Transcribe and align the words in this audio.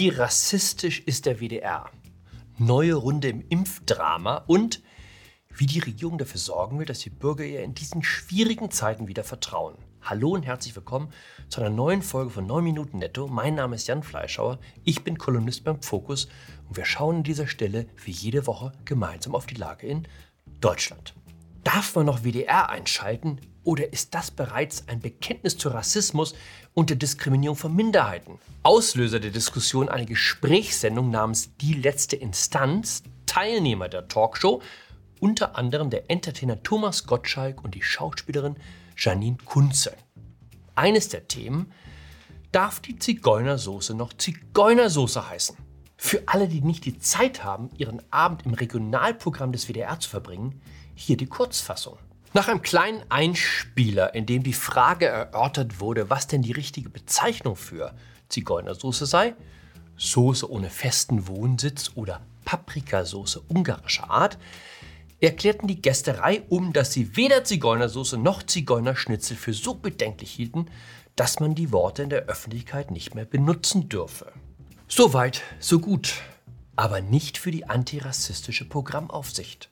Wie 0.00 0.08
rassistisch 0.08 1.00
ist 1.00 1.26
der 1.26 1.40
WDR? 1.40 1.90
Neue 2.56 2.94
Runde 2.94 3.28
im 3.28 3.44
Impfdrama 3.50 4.44
und 4.46 4.82
wie 5.54 5.66
die 5.66 5.80
Regierung 5.80 6.16
dafür 6.16 6.40
sorgen 6.40 6.78
will, 6.78 6.86
dass 6.86 7.00
die 7.00 7.10
Bürger 7.10 7.44
ihr 7.44 7.62
in 7.62 7.74
diesen 7.74 8.02
schwierigen 8.02 8.70
Zeiten 8.70 9.08
wieder 9.08 9.24
vertrauen. 9.24 9.76
Hallo 10.00 10.30
und 10.30 10.44
herzlich 10.44 10.74
willkommen 10.74 11.12
zu 11.50 11.60
einer 11.60 11.68
neuen 11.68 12.00
Folge 12.00 12.30
von 12.30 12.46
9 12.46 12.64
Minuten 12.64 12.96
Netto. 12.96 13.28
Mein 13.28 13.56
Name 13.56 13.76
ist 13.76 13.88
Jan 13.88 14.02
Fleischhauer, 14.02 14.58
ich 14.84 15.04
bin 15.04 15.18
Kolumnist 15.18 15.64
beim 15.64 15.82
Fokus 15.82 16.28
und 16.66 16.78
wir 16.78 16.86
schauen 16.86 17.16
an 17.16 17.22
dieser 17.22 17.46
Stelle 17.46 17.86
wie 18.02 18.12
jede 18.12 18.46
Woche 18.46 18.72
gemeinsam 18.86 19.34
auf 19.34 19.44
die 19.44 19.56
Lage 19.56 19.86
in 19.86 20.08
Deutschland. 20.62 21.12
Darf 21.64 21.94
man 21.94 22.06
noch 22.06 22.24
WDR 22.24 22.70
einschalten 22.70 23.40
oder 23.64 23.92
ist 23.92 24.14
das 24.14 24.30
bereits 24.30 24.88
ein 24.88 25.00
Bekenntnis 25.00 25.58
zu 25.58 25.68
Rassismus 25.68 26.34
und 26.74 26.90
der 26.90 26.96
Diskriminierung 26.96 27.56
von 27.56 27.74
Minderheiten? 27.74 28.38
Auslöser 28.62 29.20
der 29.20 29.30
Diskussion 29.30 29.88
eine 29.88 30.06
Gesprächssendung 30.06 31.10
namens 31.10 31.56
Die 31.56 31.74
letzte 31.74 32.16
Instanz. 32.16 33.02
Teilnehmer 33.26 33.88
der 33.88 34.08
Talkshow 34.08 34.60
unter 35.20 35.56
anderem 35.56 35.90
der 35.90 36.10
Entertainer 36.10 36.62
Thomas 36.62 37.06
Gottschalk 37.06 37.62
und 37.62 37.74
die 37.74 37.82
Schauspielerin 37.82 38.56
Janine 38.96 39.36
Kunze. 39.44 39.94
Eines 40.74 41.08
der 41.08 41.28
Themen, 41.28 41.72
darf 42.52 42.80
die 42.80 42.98
Zigeunersoße 42.98 43.94
noch 43.94 44.12
Zigeunersoße 44.14 45.28
heißen? 45.28 45.56
Für 45.96 46.22
alle, 46.26 46.48
die 46.48 46.62
nicht 46.62 46.86
die 46.86 46.98
Zeit 46.98 47.44
haben, 47.44 47.68
ihren 47.76 48.00
Abend 48.10 48.46
im 48.46 48.54
Regionalprogramm 48.54 49.52
des 49.52 49.68
WDR 49.68 50.00
zu 50.00 50.08
verbringen, 50.08 50.62
hier 51.00 51.16
die 51.16 51.26
Kurzfassung. 51.26 51.98
Nach 52.32 52.48
einem 52.48 52.62
kleinen 52.62 53.02
Einspieler, 53.08 54.14
in 54.14 54.26
dem 54.26 54.42
die 54.42 54.52
Frage 54.52 55.06
erörtert 55.06 55.80
wurde, 55.80 56.10
was 56.10 56.26
denn 56.26 56.42
die 56.42 56.52
richtige 56.52 56.90
Bezeichnung 56.90 57.56
für 57.56 57.94
Zigeunersoße 58.28 59.06
sei, 59.06 59.34
Soße 59.96 60.50
ohne 60.50 60.70
festen 60.70 61.26
Wohnsitz 61.26 61.90
oder 61.94 62.22
Paprikasauce 62.44 63.42
ungarischer 63.48 64.08
Art, 64.08 64.38
erklärten 65.20 65.66
die 65.66 65.82
Gästerei 65.82 66.42
um, 66.48 66.72
dass 66.72 66.92
sie 66.92 67.16
weder 67.16 67.44
Zigeunersoße 67.44 68.16
noch 68.16 68.42
Zigeunerschnitzel 68.42 69.36
für 69.36 69.52
so 69.52 69.74
bedenklich 69.74 70.30
hielten, 70.30 70.66
dass 71.16 71.40
man 71.40 71.54
die 71.54 71.70
Worte 71.72 72.02
in 72.02 72.10
der 72.10 72.26
Öffentlichkeit 72.26 72.90
nicht 72.90 73.14
mehr 73.14 73.26
benutzen 73.26 73.90
dürfe. 73.90 74.32
Soweit, 74.88 75.42
so 75.58 75.80
gut, 75.80 76.14
aber 76.76 77.02
nicht 77.02 77.36
für 77.36 77.50
die 77.50 77.68
antirassistische 77.68 78.66
Programmaufsicht. 78.66 79.70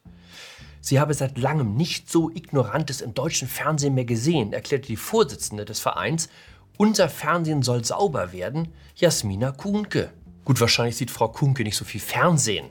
Sie 0.80 1.00
habe 1.00 1.14
seit 1.14 1.38
langem 1.38 1.74
nicht 1.74 2.10
so 2.10 2.30
Ignorantes 2.30 3.00
im 3.00 3.14
deutschen 3.14 3.48
Fernsehen 3.48 3.94
mehr 3.94 4.04
gesehen, 4.04 4.52
erklärte 4.52 4.88
die 4.88 4.96
Vorsitzende 4.96 5.64
des 5.64 5.80
Vereins. 5.80 6.28
Unser 6.76 7.08
Fernsehen 7.08 7.62
soll 7.62 7.84
sauber 7.84 8.32
werden, 8.32 8.68
Jasmina 8.94 9.52
Kuhnke. 9.52 10.12
Gut, 10.44 10.60
wahrscheinlich 10.60 10.96
sieht 10.96 11.10
Frau 11.10 11.28
Kuhnke 11.28 11.64
nicht 11.64 11.76
so 11.76 11.84
viel 11.84 12.00
Fernsehen. 12.00 12.66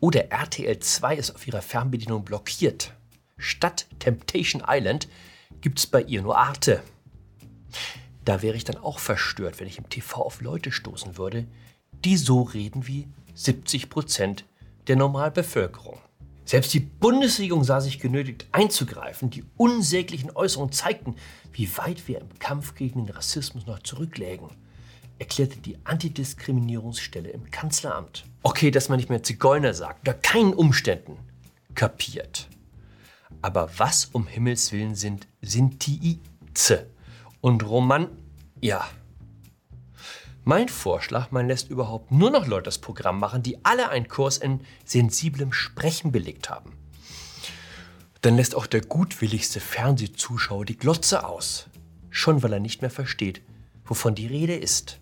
Oder 0.00 0.30
RTL 0.30 0.78
2 0.78 1.16
ist 1.16 1.34
auf 1.34 1.46
ihrer 1.46 1.62
Fernbedienung 1.62 2.24
blockiert. 2.24 2.94
Statt 3.36 3.86
Temptation 3.98 4.62
Island 4.66 5.08
gibt's 5.60 5.86
bei 5.86 6.02
ihr 6.02 6.22
nur 6.22 6.38
Arte. 6.38 6.82
Da 8.24 8.42
wäre 8.42 8.56
ich 8.56 8.64
dann 8.64 8.76
auch 8.76 8.98
verstört, 8.98 9.60
wenn 9.60 9.66
ich 9.66 9.78
im 9.78 9.88
TV 9.88 10.22
auf 10.22 10.40
Leute 10.40 10.72
stoßen 10.72 11.16
würde, 11.16 11.46
die 12.04 12.16
so 12.16 12.42
reden 12.42 12.86
wie 12.86 13.08
70 13.34 13.90
Prozent 13.90 14.44
der 14.86 14.96
Normalbevölkerung. 14.96 15.98
Selbst 16.50 16.74
die 16.74 16.80
Bundesregierung 16.80 17.62
sah 17.62 17.80
sich 17.80 18.00
genötigt 18.00 18.48
einzugreifen. 18.50 19.30
Die 19.30 19.44
unsäglichen 19.56 20.32
Äußerungen 20.32 20.72
zeigten, 20.72 21.14
wie 21.52 21.68
weit 21.78 22.08
wir 22.08 22.20
im 22.20 22.40
Kampf 22.40 22.74
gegen 22.74 23.06
den 23.06 23.14
Rassismus 23.14 23.66
noch 23.66 23.78
zurücklägen, 23.84 24.48
erklärte 25.20 25.60
die 25.60 25.78
Antidiskriminierungsstelle 25.84 27.28
im 27.28 27.52
Kanzleramt. 27.52 28.24
Okay, 28.42 28.72
dass 28.72 28.88
man 28.88 28.96
nicht 28.96 29.10
mehr 29.10 29.22
Zigeuner 29.22 29.74
sagt, 29.74 30.00
unter 30.00 30.14
keinen 30.14 30.52
Umständen. 30.52 31.18
Kapiert. 31.76 32.48
Aber 33.42 33.70
was 33.76 34.06
um 34.06 34.26
Himmels 34.26 34.72
Willen 34.72 34.96
sind 34.96 35.28
Sintiize 35.42 36.88
und 37.40 37.64
Roman... 37.64 38.08
Ja, 38.60 38.90
mein 40.50 40.68
Vorschlag, 40.68 41.30
man 41.30 41.46
lässt 41.46 41.70
überhaupt 41.70 42.10
nur 42.10 42.32
noch 42.32 42.48
Leute 42.48 42.64
das 42.64 42.78
Programm 42.78 43.20
machen, 43.20 43.44
die 43.44 43.64
alle 43.64 43.88
einen 43.88 44.08
Kurs 44.08 44.36
in 44.36 44.62
sensiblem 44.84 45.52
Sprechen 45.52 46.10
belegt 46.10 46.50
haben. 46.50 46.72
Dann 48.20 48.34
lässt 48.34 48.56
auch 48.56 48.66
der 48.66 48.80
gutwilligste 48.80 49.60
Fernsehzuschauer 49.60 50.64
die 50.64 50.76
Glotze 50.76 51.24
aus. 51.24 51.66
Schon 52.10 52.42
weil 52.42 52.52
er 52.52 52.58
nicht 52.58 52.80
mehr 52.80 52.90
versteht, 52.90 53.42
wovon 53.84 54.16
die 54.16 54.26
Rede 54.26 54.56
ist. 54.56 54.98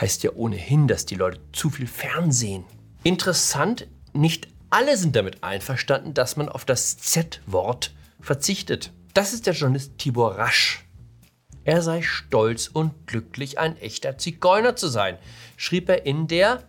Heißt 0.00 0.24
ja 0.24 0.32
ohnehin, 0.32 0.88
dass 0.88 1.06
die 1.06 1.14
Leute 1.14 1.38
zu 1.52 1.70
viel 1.70 1.86
Fernsehen. 1.86 2.64
Interessant, 3.04 3.86
nicht 4.14 4.48
alle 4.68 4.96
sind 4.96 5.14
damit 5.14 5.44
einverstanden, 5.44 6.12
dass 6.12 6.36
man 6.36 6.48
auf 6.48 6.64
das 6.64 6.98
Z-Wort 6.98 7.94
verzichtet. 8.20 8.92
Das 9.14 9.32
ist 9.32 9.46
der 9.46 9.54
Journalist 9.54 9.96
Tibor 9.96 10.36
Rasch. 10.36 10.84
Er 11.70 11.82
sei 11.82 12.02
stolz 12.02 12.66
und 12.66 13.06
glücklich, 13.06 13.60
ein 13.60 13.76
echter 13.76 14.18
Zigeuner 14.18 14.74
zu 14.74 14.88
sein, 14.88 15.16
schrieb 15.56 15.88
er 15.88 16.04
in 16.04 16.26
der 16.26 16.64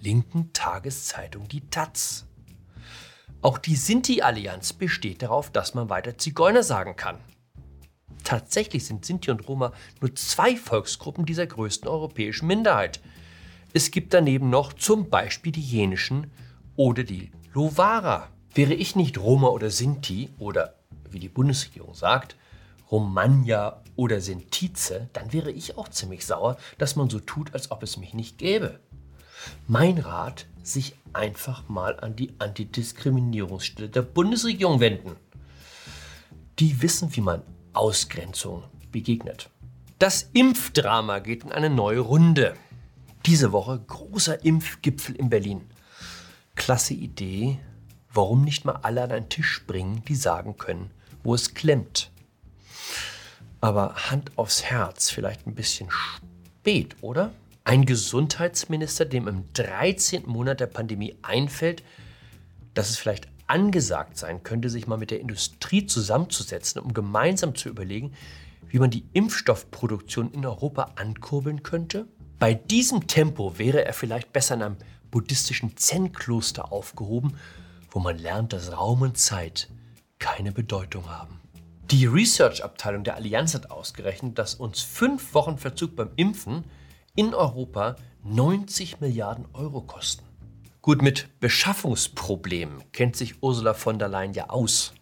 linken 0.00 0.52
Tageszeitung 0.52 1.46
Die 1.46 1.60
Taz. 1.70 2.26
Auch 3.40 3.56
die 3.56 3.76
Sinti-Allianz 3.76 4.72
besteht 4.72 5.22
darauf, 5.22 5.52
dass 5.52 5.74
man 5.74 5.90
weiter 5.90 6.18
Zigeuner 6.18 6.64
sagen 6.64 6.96
kann. 6.96 7.18
Tatsächlich 8.24 8.84
sind 8.84 9.04
Sinti 9.04 9.30
und 9.30 9.46
Roma 9.46 9.72
nur 10.00 10.12
zwei 10.16 10.56
Volksgruppen 10.56 11.24
dieser 11.24 11.46
größten 11.46 11.86
europäischen 11.86 12.48
Minderheit. 12.48 13.00
Es 13.72 13.92
gibt 13.92 14.12
daneben 14.12 14.50
noch 14.50 14.72
zum 14.72 15.08
Beispiel 15.08 15.52
die 15.52 15.60
jenischen 15.60 16.32
oder 16.74 17.04
die 17.04 17.30
Lovara. 17.52 18.28
Wäre 18.54 18.74
ich 18.74 18.96
nicht 18.96 19.18
Roma 19.18 19.50
oder 19.50 19.70
Sinti 19.70 20.30
oder, 20.40 20.74
wie 21.08 21.20
die 21.20 21.28
Bundesregierung 21.28 21.94
sagt, 21.94 22.34
Romagna 22.92 23.82
oder 23.96 24.20
Sentize, 24.20 25.08
dann 25.14 25.32
wäre 25.32 25.50
ich 25.50 25.76
auch 25.76 25.88
ziemlich 25.88 26.26
sauer, 26.26 26.58
dass 26.78 26.94
man 26.94 27.10
so 27.10 27.18
tut, 27.18 27.54
als 27.54 27.70
ob 27.70 27.82
es 27.82 27.96
mich 27.96 28.14
nicht 28.14 28.38
gäbe. 28.38 28.78
Mein 29.66 29.98
Rat, 29.98 30.46
sich 30.62 30.94
einfach 31.12 31.68
mal 31.68 31.98
an 31.98 32.14
die 32.14 32.34
Antidiskriminierungsstelle 32.38 33.88
der 33.88 34.02
Bundesregierung 34.02 34.78
wenden. 34.78 35.16
Die 36.58 36.82
wissen, 36.82 37.16
wie 37.16 37.20
man 37.20 37.42
Ausgrenzung 37.72 38.64
begegnet. 38.92 39.50
Das 39.98 40.28
Impfdrama 40.32 41.18
geht 41.18 41.44
in 41.44 41.52
eine 41.52 41.70
neue 41.70 42.00
Runde. 42.00 42.54
Diese 43.26 43.52
Woche 43.52 43.80
großer 43.80 44.44
Impfgipfel 44.44 45.16
in 45.16 45.30
Berlin. 45.30 45.62
Klasse 46.54 46.94
Idee. 46.94 47.58
Warum 48.12 48.44
nicht 48.44 48.64
mal 48.64 48.80
alle 48.82 49.02
an 49.02 49.10
einen 49.10 49.28
Tisch 49.28 49.64
bringen, 49.66 50.04
die 50.06 50.14
sagen 50.14 50.58
können, 50.58 50.90
wo 51.24 51.34
es 51.34 51.54
klemmt? 51.54 52.11
Aber 53.62 53.94
Hand 54.10 54.36
aufs 54.36 54.64
Herz, 54.64 55.10
vielleicht 55.10 55.46
ein 55.46 55.54
bisschen 55.54 55.88
spät, 55.90 56.96
oder? 57.00 57.32
Ein 57.62 57.86
Gesundheitsminister, 57.86 59.04
dem 59.04 59.28
im 59.28 59.44
13. 59.52 60.26
Monat 60.26 60.58
der 60.58 60.66
Pandemie 60.66 61.14
einfällt, 61.22 61.84
dass 62.74 62.90
es 62.90 62.98
vielleicht 62.98 63.28
angesagt 63.46 64.18
sein 64.18 64.42
könnte, 64.42 64.68
sich 64.68 64.88
mal 64.88 64.98
mit 64.98 65.12
der 65.12 65.20
Industrie 65.20 65.86
zusammenzusetzen, 65.86 66.82
um 66.82 66.92
gemeinsam 66.92 67.54
zu 67.54 67.68
überlegen, 67.68 68.14
wie 68.68 68.80
man 68.80 68.90
die 68.90 69.04
Impfstoffproduktion 69.12 70.32
in 70.32 70.44
Europa 70.44 70.90
ankurbeln 70.96 71.62
könnte? 71.62 72.08
Bei 72.40 72.54
diesem 72.54 73.06
Tempo 73.06 73.58
wäre 73.58 73.84
er 73.84 73.92
vielleicht 73.92 74.32
besser 74.32 74.56
in 74.56 74.62
einem 74.62 74.76
buddhistischen 75.12 75.76
Zen-Kloster 75.76 76.72
aufgehoben, 76.72 77.36
wo 77.92 78.00
man 78.00 78.18
lernt, 78.18 78.54
dass 78.54 78.76
Raum 78.76 79.02
und 79.02 79.18
Zeit 79.18 79.68
keine 80.18 80.50
Bedeutung 80.50 81.08
haben. 81.08 81.41
Die 81.92 82.06
Research-Abteilung 82.06 83.04
der 83.04 83.16
Allianz 83.16 83.52
hat 83.52 83.70
ausgerechnet, 83.70 84.38
dass 84.38 84.54
uns 84.54 84.80
fünf 84.80 85.34
Wochen 85.34 85.58
Verzug 85.58 85.94
beim 85.94 86.08
Impfen 86.16 86.64
in 87.16 87.34
Europa 87.34 87.96
90 88.24 89.02
Milliarden 89.02 89.44
Euro 89.52 89.82
kosten. 89.82 90.24
Gut, 90.80 91.02
mit 91.02 91.38
Beschaffungsproblemen 91.38 92.82
kennt 92.92 93.14
sich 93.14 93.42
Ursula 93.42 93.74
von 93.74 93.98
der 93.98 94.08
Leyen 94.08 94.32
ja 94.32 94.48
aus. 94.48 94.94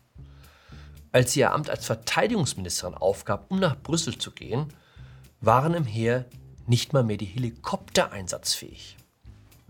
Als 1.12 1.32
sie 1.32 1.40
ihr 1.40 1.52
Amt 1.52 1.70
als 1.70 1.86
Verteidigungsministerin 1.86 2.94
aufgab, 2.94 3.52
um 3.52 3.60
nach 3.60 3.80
Brüssel 3.80 4.18
zu 4.18 4.32
gehen, 4.32 4.74
waren 5.40 5.74
im 5.74 5.84
Heer 5.84 6.24
nicht 6.66 6.92
mal 6.92 7.04
mehr 7.04 7.18
die 7.18 7.24
Helikopter 7.24 8.10
einsatzfähig. 8.10 8.96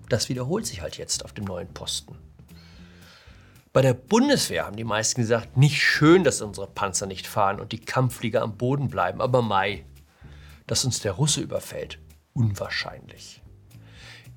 Das 0.09 0.31
wiederholt 0.31 0.65
sich 0.65 0.81
halt 0.81 0.97
jetzt 0.97 1.23
auf 1.27 1.35
dem 1.35 1.45
neuen 1.45 1.69
Posten. 1.75 2.17
Bei 3.73 3.83
der 3.83 3.95
Bundeswehr 3.95 4.67
haben 4.67 4.75
die 4.75 4.83
meisten 4.83 5.21
gesagt, 5.21 5.57
nicht 5.57 5.81
schön, 5.81 6.25
dass 6.25 6.43
unsere 6.43 6.67
Panzer 6.67 7.07
nicht 7.07 7.29
fahren 7.29 7.61
und 7.61 7.71
die 7.71 7.79
Kampfflieger 7.79 8.43
am 8.43 8.57
Boden 8.57 8.89
bleiben, 8.89 9.21
aber 9.21 9.43
Mai, 9.43 9.85
dass 10.67 10.85
uns 10.85 10.99
der 10.99 11.13
Russe 11.13 11.41
überfällt, 11.41 12.01
unwahrscheinlich. 12.33 13.43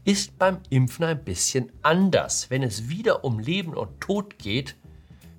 Ist 0.03 0.37
beim 0.37 0.59
Impfen 0.69 1.05
ein 1.05 1.23
bisschen 1.23 1.71
anders. 1.81 2.51
Wenn 2.51 2.61
es 2.61 2.89
wieder 2.89 3.23
um 3.23 3.39
Leben 3.39 3.73
und 3.73 3.99
Tod 4.01 4.37
geht, 4.37 4.75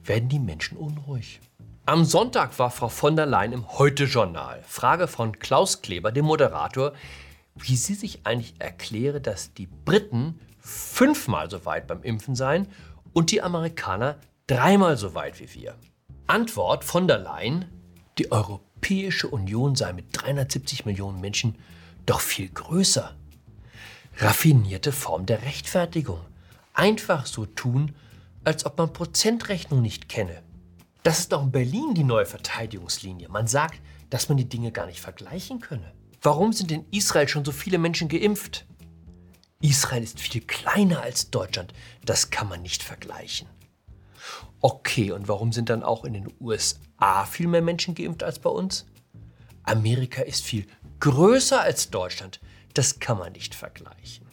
werden 0.03 0.29
die 0.29 0.41
Menschen 0.41 0.77
unruhig. 0.77 1.41
Am 1.87 2.05
Sonntag 2.05 2.59
war 2.59 2.71
Frau 2.71 2.89
von 2.89 3.15
der 3.15 3.27
Leyen 3.27 3.53
im 3.53 3.79
Heute-Journal. 3.79 4.65
Frage 4.67 5.07
von 5.07 5.39
Klaus 5.39 5.83
Kleber, 5.83 6.11
dem 6.11 6.25
Moderator, 6.25 6.95
wie 7.55 7.77
sie 7.77 7.95
sich 7.95 8.27
eigentlich 8.27 8.55
erkläre, 8.59 9.21
dass 9.21 9.55
die 9.55 9.67
Briten 9.67 10.41
fünfmal 10.59 11.49
so 11.49 11.65
weit 11.65 11.87
beim 11.87 12.03
Impfen 12.03 12.35
seien 12.35 12.67
und 13.15 13.31
die 13.31 13.41
Amerikaner 13.41 14.19
dreimal 14.47 14.99
so 14.99 15.15
weit 15.15 15.41
wie 15.41 15.55
wir. 15.55 15.77
Antwort 16.27 16.85
von 16.85 17.09
der 17.09 17.19
Leyen, 17.19 17.65
die 18.19 18.31
Europäische 18.31 19.29
Union 19.29 19.75
sei 19.75 19.95
mit 19.95 20.07
370 20.13 20.85
Millionen 20.85 21.21
Menschen 21.21 21.57
doch 22.05 22.21
viel 22.21 22.51
größer. 22.51 23.15
Raffinierte 24.19 24.93
Form 24.93 25.27
der 25.27 25.43
Rechtfertigung. 25.43 26.21
Einfach 26.75 27.27
so 27.27 27.47
tun, 27.47 27.95
als 28.45 28.67
ob 28.67 28.79
man 28.79 28.93
Prozentrechnung 28.93 29.81
nicht 29.81 30.09
kenne. 30.09 30.43
Das 31.03 31.19
ist 31.19 31.35
auch 31.35 31.43
in 31.43 31.51
Berlin 31.51 31.95
die 31.95 32.05
neue 32.05 32.27
Verteidigungslinie. 32.27 33.29
Man 33.29 33.47
sagt, 33.47 33.81
dass 34.11 34.29
man 34.29 34.39
die 34.39 34.49
Dinge 34.49 34.71
gar 34.71 34.87
nicht 34.87 35.01
vergleichen 35.01 35.61
könne. 35.61 35.93
Warum 36.23 36.53
sind 36.53 36.71
in 36.73 36.87
Israel 36.91 37.29
schon 37.29 37.45
so 37.45 37.53
viele 37.53 37.79
Menschen 37.79 38.09
geimpft? 38.09 38.67
Israel 39.65 40.03
ist 40.03 40.21
viel 40.21 40.43
kleiner 40.43 41.01
als 41.01 41.31
Deutschland. 41.31 41.73
Das 42.05 42.29
kann 42.29 42.51
man 42.51 42.61
nicht 42.61 42.83
vergleichen. 42.83 43.49
Okay, 44.61 45.11
und 45.11 45.27
warum 45.27 45.53
sind 45.53 45.71
dann 45.71 45.83
auch 45.83 46.05
in 46.05 46.13
den 46.13 46.31
USA 46.39 47.25
viel 47.25 47.47
mehr 47.47 47.63
Menschen 47.63 47.95
geimpft 47.95 48.23
als 48.23 48.39
bei 48.39 48.51
uns? 48.51 48.85
Amerika 49.63 50.21
ist 50.21 50.45
viel 50.45 50.67
größer 51.01 51.63
als 51.63 51.89
Deutschland. 51.89 52.41
Das 52.75 52.99
kann 52.99 53.17
man 53.17 53.33
nicht 53.33 53.55
vergleichen. 53.55 54.27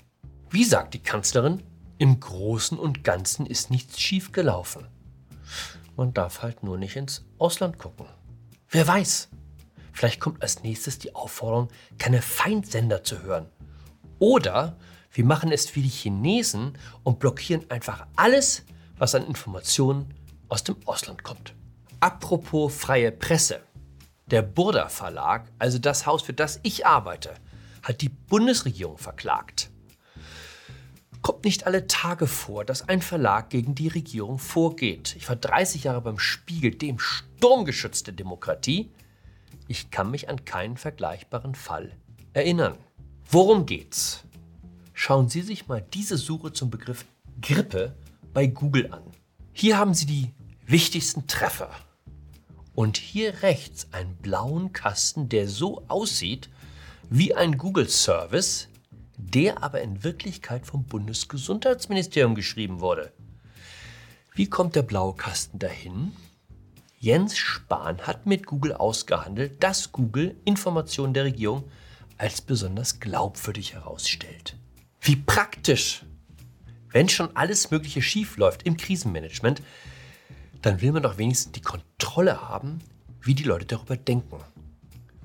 Wie 0.49 0.65
sagt 0.65 0.93
die 0.95 1.03
Kanzlerin, 1.03 1.63
im 1.97 2.19
Großen 2.19 2.77
und 2.77 3.05
Ganzen 3.05 3.45
ist 3.45 3.71
nichts 3.71 4.01
schiefgelaufen. 4.01 4.85
Man 5.95 6.13
darf 6.13 6.41
halt 6.41 6.61
nur 6.61 6.77
nicht 6.77 6.97
ins 6.97 7.23
Ausland 7.37 7.77
gucken. 7.77 8.05
Wer 8.67 8.85
weiß, 8.85 9.29
vielleicht 9.93 10.19
kommt 10.19 10.41
als 10.41 10.63
nächstes 10.63 10.99
die 10.99 11.15
Aufforderung, 11.15 11.69
keine 11.99 12.21
Feindsender 12.21 13.03
zu 13.05 13.21
hören. 13.21 13.47
Oder 14.19 14.77
wir 15.13 15.25
machen 15.25 15.51
es 15.51 15.75
wie 15.75 15.81
die 15.81 15.89
Chinesen 15.89 16.77
und 17.03 17.19
blockieren 17.19 17.69
einfach 17.69 18.07
alles, 18.15 18.63
was 18.97 19.13
an 19.15 19.25
Informationen 19.25 20.13
aus 20.47 20.63
dem 20.63 20.75
Ausland 20.85 21.23
kommt. 21.23 21.53
Apropos 21.99 22.73
freie 22.73 23.11
Presse. 23.11 23.61
Der 24.27 24.41
Burda 24.41 24.87
Verlag, 24.87 25.51
also 25.59 25.77
das 25.77 26.05
Haus, 26.05 26.21
für 26.21 26.33
das 26.33 26.59
ich 26.63 26.85
arbeite, 26.85 27.33
hat 27.83 28.01
die 28.01 28.09
Bundesregierung 28.09 28.97
verklagt. 28.97 29.69
Kommt 31.21 31.43
nicht 31.43 31.67
alle 31.67 31.87
Tage 31.87 32.25
vor, 32.25 32.63
dass 32.63 32.87
ein 32.87 33.01
Verlag 33.01 33.49
gegen 33.49 33.75
die 33.75 33.89
Regierung 33.89 34.39
vorgeht. 34.39 35.15
Ich 35.17 35.27
war 35.27 35.35
30 35.35 35.83
Jahre 35.83 36.01
beim 36.01 36.17
Spiegel, 36.17 36.71
dem 36.71 36.97
Sturmgeschütz 36.97 38.03
der 38.03 38.13
Demokratie. 38.13 38.91
Ich 39.67 39.91
kann 39.91 40.09
mich 40.09 40.29
an 40.29 40.45
keinen 40.45 40.77
vergleichbaren 40.77 41.53
Fall 41.53 41.91
erinnern. 42.33 42.77
Worum 43.29 43.65
geht's? 43.65 44.23
Schauen 45.03 45.30
Sie 45.30 45.42
sich 45.42 45.68
mal 45.68 45.81
diese 45.81 46.15
Suche 46.15 46.53
zum 46.53 46.69
Begriff 46.69 47.06
Grippe 47.42 47.95
bei 48.36 48.45
Google 48.45 48.94
an. 48.94 49.01
Hier 49.51 49.80
haben 49.80 49.95
Sie 49.95 50.06
die 50.06 50.30
wichtigsten 50.68 51.25
Treffer. 51.25 51.71
Und 52.75 52.98
hier 52.98 53.42
rechts 53.42 53.88
einen 53.94 54.15
blauen 54.18 54.74
Kasten, 54.74 55.27
der 55.27 55.48
so 55.48 55.83
aussieht 55.88 56.51
wie 57.09 57.33
ein 57.33 57.57
Google-Service, 57.57 58.68
der 59.18 59.63
aber 59.63 59.81
in 59.81 60.03
Wirklichkeit 60.03 60.68
vom 60.68 60.83
Bundesgesundheitsministerium 60.83 62.36
geschrieben 62.36 62.80
wurde. 62.80 63.12
Wie 64.36 64.51
kommt 64.51 64.75
der 64.75 64.83
blaue 64.83 65.15
Kasten 65.15 65.57
dahin? 65.57 66.12
Jens 67.00 67.39
Spahn 67.39 68.01
hat 68.01 68.27
mit 68.27 68.45
Google 68.45 68.75
ausgehandelt, 68.75 69.63
dass 69.63 69.92
Google 69.92 70.38
Informationen 70.45 71.15
der 71.15 71.24
Regierung 71.24 71.63
als 72.19 72.39
besonders 72.42 73.00
glaubwürdig 73.00 73.74
herausstellt. 73.74 74.57
Wie 75.03 75.15
praktisch! 75.15 76.06
Wenn 76.92 77.09
schon 77.09 77.36
alles 77.36 77.71
Mögliche 77.71 78.03
schief 78.03 78.38
läuft 78.38 78.63
im 78.63 78.77
Krisenmanagement, 78.77 79.63
dann 80.62 80.80
will 80.81 80.92
man 80.92 81.01
doch 81.01 81.18
wenigstens 81.18 81.53
die 81.53 81.62
Kontrolle 81.62 82.48
haben, 82.48 82.80
wie 83.19 83.33
die 83.33 83.44
Leute 83.44 83.65
darüber 83.65 83.98
denken. 83.98 84.38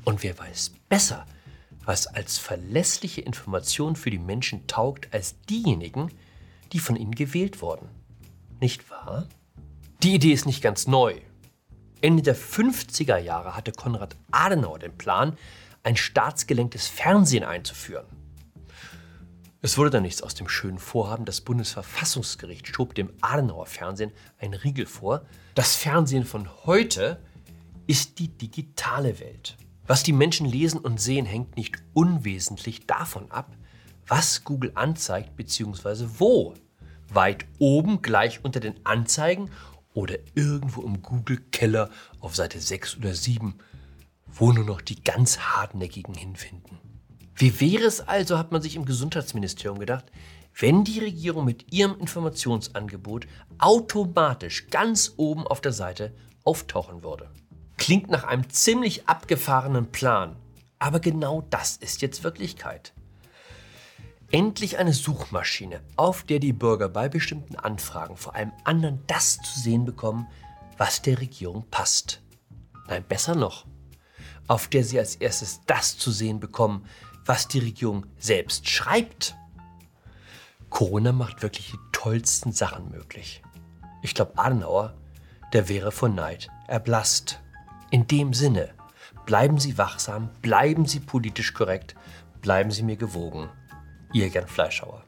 Und 0.05 0.23
wer 0.23 0.39
weiß 0.39 0.73
besser, 0.89 1.27
was 1.85 2.07
als 2.07 2.39
verlässliche 2.39 3.21
Information 3.21 3.97
für 3.97 4.11
die 4.11 4.19
Menschen 4.19 4.67
taugt, 4.67 5.13
als 5.13 5.39
diejenigen, 5.43 6.11
die 6.73 6.79
von 6.79 6.97
ihnen 6.97 7.15
gewählt 7.15 7.61
wurden. 7.61 7.91
Nicht 8.61 8.89
wahr? 8.89 9.29
Die 10.03 10.15
Idee 10.15 10.33
ist 10.33 10.47
nicht 10.47 10.63
ganz 10.63 10.87
neu. 10.87 11.21
Ende 12.01 12.23
der 12.23 12.37
50er 12.37 13.19
Jahre 13.19 13.55
hatte 13.55 13.73
Konrad 13.73 14.17
Adenauer 14.31 14.79
den 14.79 14.97
Plan, 14.97 15.37
ein 15.83 15.97
staatsgelenktes 15.97 16.87
Fernsehen 16.87 17.45
einzuführen. 17.45 18.07
Es 19.63 19.79
wurde 19.79 19.91
dann 19.91 20.03
nichts 20.03 20.23
aus 20.23 20.35
dem 20.35 20.49
schönen 20.49 20.79
Vorhaben. 20.79 21.25
Das 21.25 21.41
Bundesverfassungsgericht 21.41 22.69
schob 22.69 22.95
dem 22.95 23.13
Adenauer 23.23 23.67
Fernsehen 23.67 24.13
einen 24.39 24.55
Riegel 24.55 24.87
vor. 24.87 25.25
Das 25.55 25.75
Fernsehen 25.75 26.25
von 26.25 26.49
heute 26.67 27.23
ist 27.87 28.19
die 28.19 28.29
digitale 28.29 29.19
Welt. 29.19 29.57
Was 29.87 30.03
die 30.03 30.13
Menschen 30.13 30.47
lesen 30.47 30.81
und 30.81 31.01
sehen, 31.01 31.25
hängt 31.25 31.57
nicht 31.57 31.77
unwesentlich 31.95 32.87
davon 32.87 33.31
ab, 33.31 33.57
was 34.07 34.45
Google 34.45 34.73
anzeigt 34.75 35.37
bzw. 35.37 36.07
wo. 36.19 36.55
Weit 37.09 37.47
oben 37.59 38.03
gleich 38.03 38.45
unter 38.45 38.61
den 38.61 38.85
Anzeigen 38.85 39.51
oder 39.95 40.19
irgendwo 40.35 40.83
im 40.83 41.03
Google-Keller 41.03 41.89
auf 42.21 42.37
Seite 42.37 42.61
6 42.61 42.99
oder 42.99 43.15
7, 43.15 43.55
wo 44.27 44.53
nur 44.53 44.65
noch 44.65 44.81
die 44.83 45.03
ganz 45.03 45.39
hartnäckigen 45.39 46.15
hinfinden. 46.15 46.79
Wie 47.39 47.61
wäre 47.61 47.85
es 47.85 48.01
also, 48.01 48.39
hat 48.39 48.51
man 48.51 48.63
sich 48.63 48.77
im 48.77 48.87
Gesundheitsministerium 48.87 49.79
gedacht, 49.79 50.07
wenn 50.59 50.85
die 50.85 51.01
Regierung 51.01 51.45
mit 51.45 51.71
ihrem 51.71 51.99
Informationsangebot 52.01 53.27
automatisch 53.59 54.69
ganz 54.69 55.13
oben 55.19 55.47
auf 55.47 55.61
der 55.61 55.73
Seite 55.73 56.15
auftauchen 56.45 57.03
würde? 57.03 57.31
Klingt 57.77 58.09
nach 58.09 58.25
einem 58.25 58.49
ziemlich 58.49 59.07
abgefahrenen 59.07 59.93
Plan, 59.93 60.37
aber 60.79 60.99
genau 60.99 61.43
das 61.51 61.77
ist 61.77 62.01
jetzt 62.01 62.25
Wirklichkeit. 62.25 62.95
Endlich 64.31 64.79
eine 64.79 64.95
Suchmaschine, 64.95 65.83
auf 65.97 66.23
der 66.23 66.39
die 66.39 66.55
Bürger 66.55 66.89
bei 66.89 67.11
bestimmten 67.11 67.57
Anfragen 67.57 68.17
vor 68.17 68.35
allem 68.35 68.53
anderen 68.65 69.03
das 69.07 69.37
zu 69.37 69.61
sehen 69.61 69.85
bekommen, 69.85 70.27
was 70.79 71.03
der 71.03 71.21
Regierung 71.21 71.67
passt. 71.71 72.23
Nein, 72.89 73.05
besser 73.07 73.35
noch, 73.35 73.67
auf 74.49 74.69
der 74.69 74.85
sie 74.85 74.99
als 74.99 75.17
erstes 75.17 75.61
das 75.67 75.99
zu 75.99 76.11
sehen 76.11 76.41
bekommen, 76.41 76.87
was 77.27 77.49
die 77.49 77.59
Regierung 77.59 78.07
selbst 78.19 78.69
schreibt. 78.69 79.37
Corona 80.71 81.13
macht 81.13 81.43
wirklich 81.43 81.73
die 81.73 81.79
tollsten 81.93 82.53
Sachen 82.53 82.91
möglich. 82.91 83.43
Ich 84.03 84.15
glaube, 84.15 84.39
Adenauer, 84.39 84.95
der 85.53 85.69
wäre 85.69 85.93
von 85.93 86.15
Neid 86.15 86.49
erblasst. 86.69 87.41
In 87.91 88.07
dem 88.07 88.35
Sinne, 88.35 88.71
bleiben 89.25 89.59
Sie 89.59 89.79
wachsam, 89.79 90.31
bleiben 90.43 90.87
Sie 90.87 91.01
politisch 91.01 91.55
korrekt, 91.55 91.95
bleiben 92.41 92.71
Sie 92.71 92.83
mir 92.83 92.97
gewogen. 92.97 93.49
Ihr 94.13 94.31
Gern 94.31 94.47
Fleischhauer. 94.47 95.05